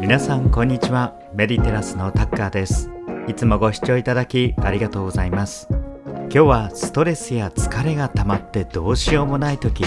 [0.00, 1.14] 皆さんこんにちは。
[1.34, 2.90] メディテラスのタッカーです。
[3.28, 5.68] いつもご視聴いただきありがとうございます。
[6.08, 9.84] 今日はストレスや疲れが溜まってどうしようもない時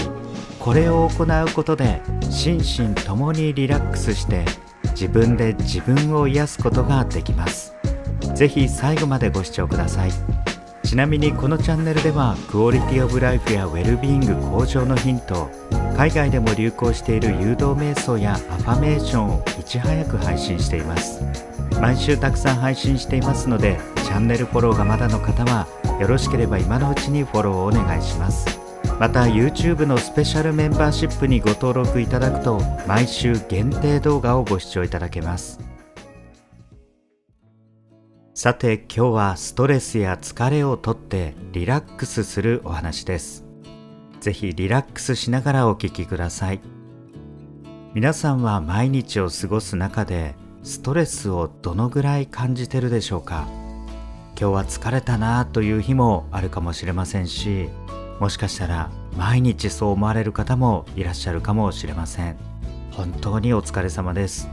[0.60, 2.00] これを行うことで
[2.30, 4.44] 心身ともにリラックスして
[4.90, 7.74] 自分で自分を癒すことができます。
[8.36, 10.12] 是非最後までご視聴ください。
[10.84, 15.50] ちなみにこのチャンネルではクオリティオブライフやウェルビーイング向上のヒント
[15.96, 21.22] 海外でも流行している誘導瞑想やアファメーションをいち早く配信しています。
[21.80, 25.66] 毎週たくさん配信していますのでチャンネルフォローがまだの方は
[26.00, 28.60] よろしければ今のうちにフォローをお願いします。
[28.98, 35.60] また YouTube のスペシャルメンバーシップにご登録いただくと毎週限定動画をご視聴いただけます。
[38.34, 43.43] さて今日はストレスや疲れをとってリラックスするお話です。
[44.24, 46.60] ぜひリラックスしながらお聴きください。
[47.92, 53.46] 皆さんは毎日を過ごす中でストレスをどのぐらい感じてるでしょうか？
[54.40, 57.68] 今日は疲れたなという日もあるかもしれませんし
[58.18, 62.36] もしかしたら毎日そう思われる方もいらっしゃるかもしれません。
[62.92, 64.48] 本当にお疲れ様です。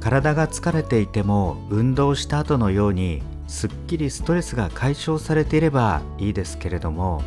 [0.00, 7.22] 体が疲れていても運動した後のようにすっきりストレスが解消されていればいいですけれども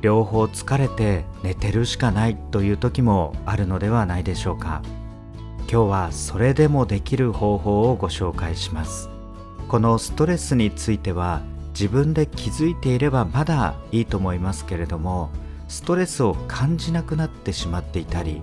[0.00, 4.82] 両方疲れて寝てるしかないという時もあるのではないでしょうか。
[5.70, 9.10] 今日はそれでもできる方法をご紹介します。
[9.68, 11.42] このストレスについては
[11.72, 15.30] 自分で気づいていればまだいいと思いますけれども
[15.68, 18.42] ストレスを感じなくなってしまっていたり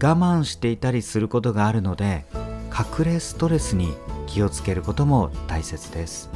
[0.00, 2.24] 我慢していたりすることがあるので
[2.70, 3.92] 隠れストレスに
[4.28, 6.30] 気をつけることも大切です。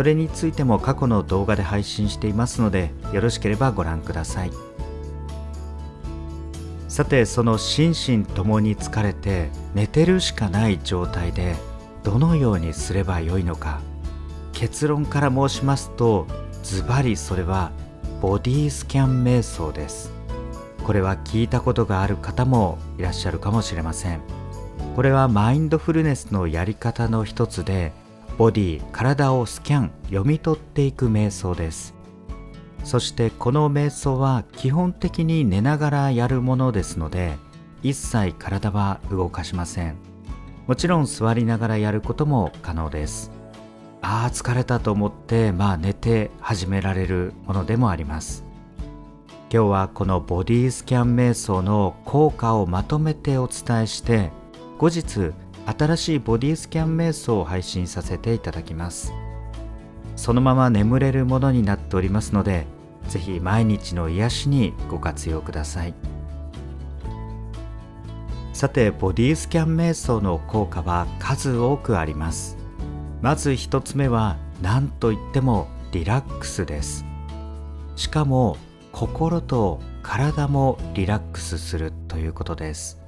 [0.00, 4.50] それについても過去の動画で配信していますのでよろしければご覧ください。
[6.88, 11.54] さてその心身ともに疲れて寝てるしかない状態で
[12.02, 13.82] どのようにすればよいのか。
[14.54, 16.26] 結論から申しますと
[16.62, 17.70] ズバリそれは
[18.22, 20.10] ボディスキャン瞑想です。
[20.82, 24.22] これは聞いたことがある方もいらっしゃるかもしれません。
[24.96, 27.92] これはマインドフルネスのやり方の一つで
[28.40, 31.94] ボディ体をスキャン読み取っていく瞑想です。
[32.84, 37.36] そしてこの瞑想は基本的に寝ながらやるものですので
[37.82, 39.96] 一切体は動かしません。
[40.66, 43.30] もちろん座りながらやることも可能です。
[44.00, 48.42] ああ疲れたと思ってまあ寝て始められるものでもあります。
[49.52, 54.30] 今日はこのボディスキャン瞑想の効果をまとめてお伝えして
[54.78, 55.34] 後日
[55.78, 59.12] 新しいボディスキャン瞑想を配信させていただきます。
[60.16, 62.66] そのまま眠れるものになっておりますので
[63.08, 65.94] ぜひ毎日の癒しにご活用ください。
[68.52, 72.58] さてボディスキャン瞑想の効果は数多くあります。
[73.22, 77.06] まず一つ目は何といってもリラックスです。
[77.96, 78.56] しかも
[78.92, 82.99] 心と体もリラックスするということです。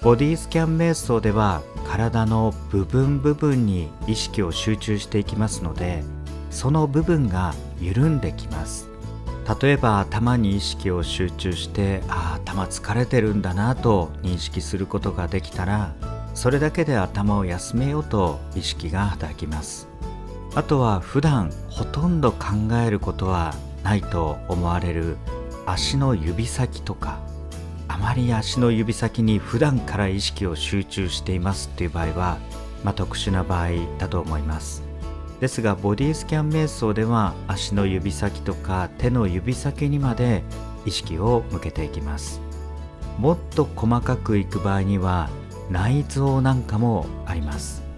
[0.00, 6.04] ボディスキャン瞑想では体の部分部分に意識を集中していきますので
[6.50, 8.88] その部分が緩んできます。
[9.60, 15.94] 例えば頭に意識を集中してああ頭疲れてるんだなと認識することができたら
[16.34, 19.88] それだけで頭を休めようと意識が働きます。
[20.54, 22.46] あとは普段ほとんど考
[22.86, 25.16] えることはないと思われる
[25.66, 27.18] 足の指先とか
[27.88, 32.38] あまり足の指先に普段から意識を集中していますっていう場合は、
[32.84, 34.82] まあ、特殊な場合だと思います。
[35.40, 40.42] ですがボディスキャン瞑想では足の指先とか手の指先にまで
[40.84, 42.40] 意識を向けていきます。
[43.18, 45.28] もっと細かくいく場合には
[45.70, 47.88] 内臓なんかもあります。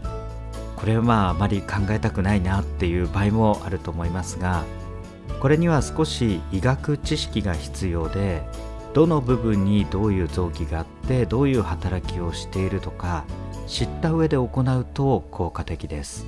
[0.80, 4.64] これはまああまり考えたくないなっていう場合もあると思いますが
[5.38, 8.42] これには少し医学知識が必要で
[8.92, 13.24] どの部分にどういう臓器があってどういう働きをしているとか
[13.66, 16.26] 知った上で行うと効果的です。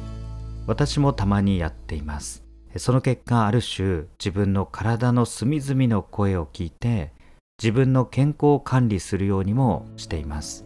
[0.67, 2.45] 私もたまにやっています。
[2.77, 7.13] その結果ある種自分の体の隅々の声を聞いて
[7.61, 10.65] 自分の健康を管理するようにもしています。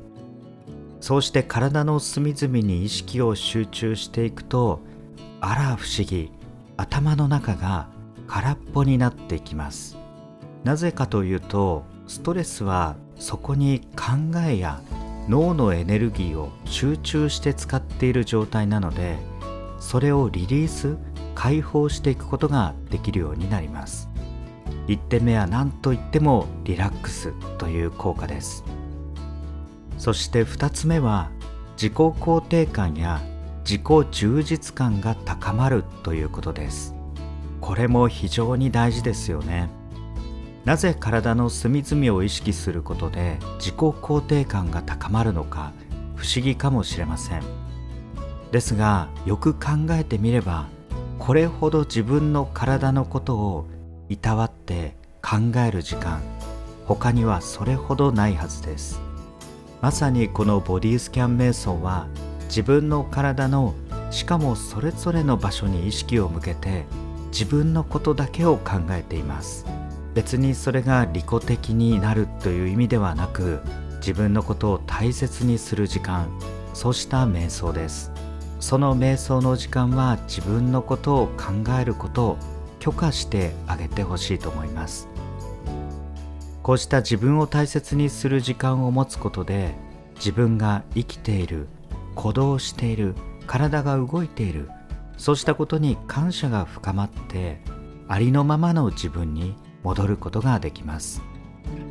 [1.01, 4.81] そうして体の隅々に意識を集中していくと
[5.41, 6.31] あら不思議
[6.77, 7.89] 頭の中が
[8.27, 9.97] 空っぽになっていきます。
[10.67, 14.81] なぜかというとストレスはそこに考えや
[15.29, 19.17] 脳のエネルギーを集中して使っている状態なので
[19.79, 20.97] それをリリース
[21.37, 24.09] 解放していくことができるようになります。
[24.89, 28.65] 1点目は何といってもリラックスという効果です。
[29.99, 31.31] そして2つ目は
[31.77, 33.21] 自己肯定感や
[33.61, 36.93] 自己充実感が高まるということです。
[37.61, 39.69] これも非常に大事ですよね。
[40.67, 45.73] なぜ体の隅々を意識することで自己肯定感が高まるのか
[46.17, 47.43] 不思議かもしれません。
[48.51, 50.67] ですがよく考えてみれば
[51.21, 53.67] これほど自分の体のことを
[54.09, 56.21] いたわって考える時間
[56.85, 59.01] 他にはそれほどないはずです。
[59.81, 62.09] まさにこのボディスキャン瞑想は
[62.49, 63.75] 自分の体の
[64.11, 66.87] しかもそれぞれの場所に意識を向けて
[67.31, 69.65] 自分のことだけを考えています。
[70.17, 73.61] 別にそれが利己的になるという意味ではなく
[73.97, 76.31] 自分のことを大切にする時間
[76.73, 78.11] そうした瞑想です。
[78.59, 82.39] その瞑想の時間は自分のことを考えることを
[82.79, 85.07] 許可してあげてほしいと思います。
[86.63, 89.75] こうした自分を大切にする時間を持つことで
[90.15, 91.69] 自分が生きている
[92.17, 93.15] 鼓動している
[93.47, 94.71] 体が動いている
[95.19, 97.61] そうしたことに感謝が深まって
[98.09, 99.55] ありのままの自分に
[99.87, 101.23] 戻ることができます。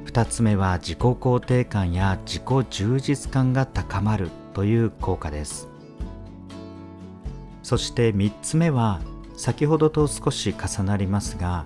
[0.06, 5.69] 2つ目は自己肯定感や自己充実感が高まるという効果です。
[7.63, 9.00] そして3つ目は
[9.38, 11.65] 先ほどと少し重なりますが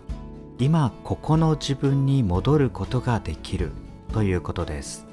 [0.60, 3.72] 今ここの自分に戻ることができる
[4.14, 5.08] ということです。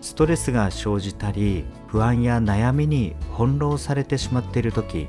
[0.00, 5.08] ストレスが生じたり不安や悩みに翻弄されてしまっている時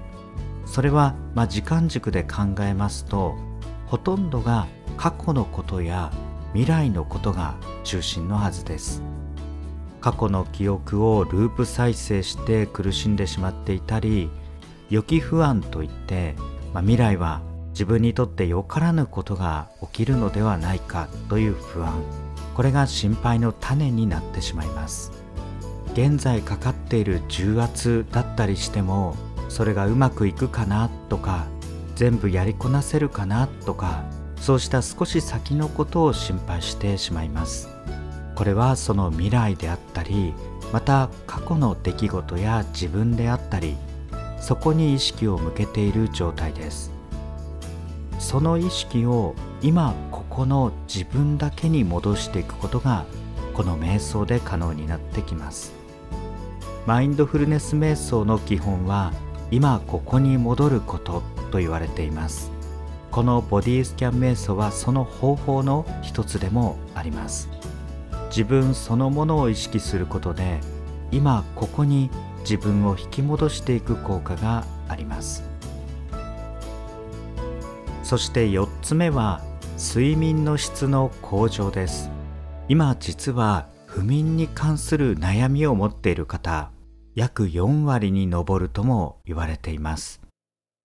[0.65, 3.35] それはま時間軸で考えますと
[3.85, 4.67] ほとんどが
[4.97, 6.11] 過去のことや
[6.53, 9.03] 未来のことが中心のはずです。
[10.01, 14.29] 過去の記憶をループ再生して苦しんでしまっていたり
[14.89, 16.35] 予期不安といって、
[16.73, 22.01] まあ、未来は自分にとってよからぬことが起きるのではないかという不安。
[22.55, 25.11] これが心配の種になってしまいます。
[25.93, 29.15] 現在かかっている重圧だったりしても
[29.49, 31.47] それがうまくいくかなとか
[31.95, 34.03] 全部やりこなせるかなとか
[34.47, 37.67] そうした少し先のことを心配してしまいます。
[38.33, 40.33] これはその未来であったり
[40.71, 43.75] また過去の出来事や自分であったり
[44.39, 46.93] そこに意識を向けている状態です。
[48.19, 53.03] その意識を今ここの自分だけに戻していくことが
[53.53, 55.73] この瞑想で可能になってきます。
[56.85, 59.11] マインドフルネス瞑想の基本は
[59.51, 61.21] 今ここに戻ること
[61.51, 62.56] と言われています。
[63.11, 67.49] このボディスキャン瞑想はその方法の一つでもあります。
[68.29, 70.59] 自分そのものを意識することで
[71.11, 72.09] 今ここに
[72.41, 75.43] 自分を引き戻していく効果があります。
[78.03, 79.41] そして4つ目は
[79.77, 82.09] 睡眠の質の向上です。
[82.69, 86.71] 今実は不眠に関する悩みを持っている方
[87.15, 90.26] 約4割に上るとも言われています。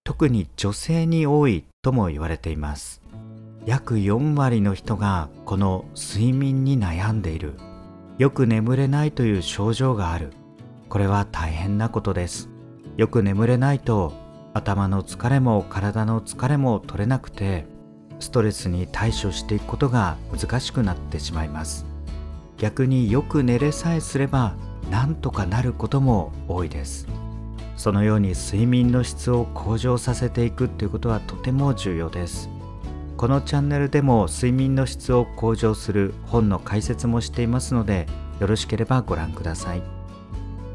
[0.04, 3.02] 特に女性に多いとも言われています。
[3.64, 7.54] 約4割の人がこの睡眠に悩んでいる。
[8.18, 10.32] よく眠れないという症状がある。
[10.88, 12.48] これは大変なことです。
[12.96, 14.12] よく眠れないと
[14.54, 17.64] 頭の疲れも体の疲れも取れなくて
[18.18, 21.86] ストレスに対処していくことが難しくなってしまいます。
[22.58, 24.54] 逆によく寝れさえすれば
[24.90, 27.06] なんとかなることも多いです。
[27.82, 32.48] そのように睡眠の質を向上させていくということはとても重要です。
[33.16, 38.06] このチャンネルでも睡眠の質を向上する本の解説もしていますので
[38.38, 39.82] よろしければご覧ください。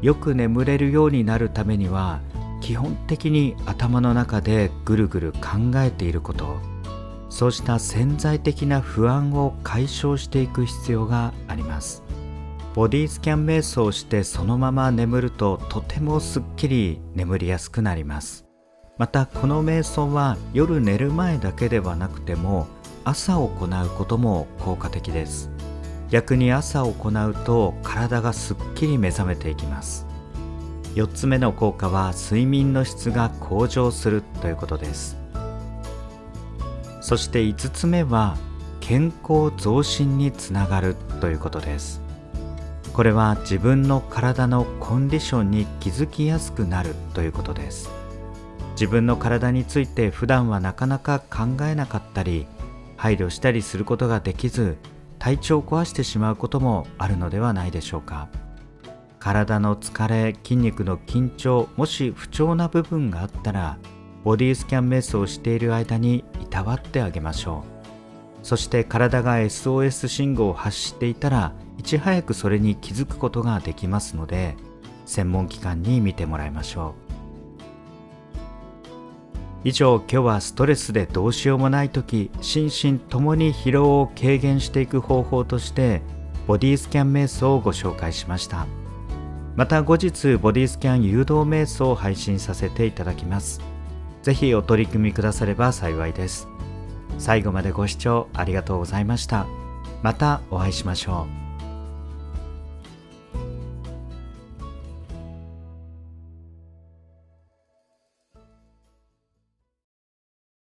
[0.02, 2.20] よく眠れるようになるためには
[2.60, 6.58] 基本的に頭の中でぐるぐる考えていること
[7.30, 12.07] そうした潜在的な不安を解消していく必要があります。
[12.74, 18.44] ボディスキャン瞑想をしてそのまま眠るととてもすっきり眠りやすくなります。
[18.98, 22.66] またこの瞑想は夜寝る前だけではなくても
[23.04, 23.48] 朝行う
[23.96, 25.50] ことも効果的です。
[26.10, 30.06] 逆に朝行うと体がすっきり目覚めていきます。
[30.94, 35.16] 4つ目の効果は睡眠の質が向上するということです。
[37.00, 38.36] そして5つ目は
[38.80, 42.07] 健康増進につながるということです。
[42.98, 47.92] これは自分の体のコンディションに気づきやすくなるということです。
[48.72, 52.48] 自分の体について普段はなかなか考えなかったり
[52.96, 54.78] 配慮したりすることができず
[55.20, 58.26] 体調を壊してしまうこともあるのではないでしょうか。
[59.20, 63.78] 体の疲れ筋肉の緊張もし不調な部分があったら
[64.24, 67.77] ボディスキャンメスをしている間にいたわってあげましょう。
[68.42, 74.56] そして体が SOS 信号を発していたらいち早くそれに気づくことができますので
[75.06, 77.08] 専門機関に見てもらいましょう。
[79.64, 86.00] 以上今日はストレスでどうしようもない時心身ともに疲労を軽減していく方法として
[86.46, 88.66] ボディスキャン瞑想をご紹介しました。
[89.56, 93.60] また後日ボディスキャン誘導瞑想を配信させていただきます。
[94.22, 96.46] ぜひお取り組みくだされば幸いです。
[97.18, 99.46] 最後までご視聴ありがとうございました。
[100.02, 101.47] またお会いしましょう。